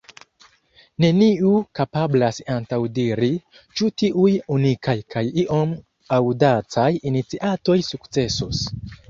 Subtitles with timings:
[1.03, 3.29] Neniu kapablas antaŭdiri,
[3.81, 5.77] ĉu tiuj unikaj kaj iom
[6.19, 8.67] aŭdacaj iniciatoj sukcesos.